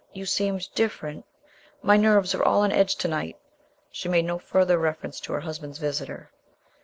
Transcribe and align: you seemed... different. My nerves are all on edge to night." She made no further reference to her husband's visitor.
you 0.13 0.25
seemed... 0.25 0.67
different. 0.73 1.23
My 1.83 1.95
nerves 1.95 2.33
are 2.33 2.43
all 2.43 2.61
on 2.61 2.71
edge 2.71 2.95
to 2.95 3.07
night." 3.07 3.37
She 3.91 4.09
made 4.09 4.25
no 4.25 4.39
further 4.39 4.79
reference 4.79 5.19
to 5.19 5.33
her 5.33 5.41
husband's 5.41 5.77
visitor. 5.77 6.31